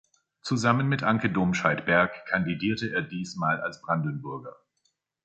Zusammen 0.41 0.89
mit 0.89 1.03
Anke 1.03 1.29
Domscheit-Berg 1.31 2.25
kandidierte 2.25 2.87
er 2.91 3.03
diesmal 3.03 3.61
als 3.61 3.81
Brandenburger. 3.83 4.55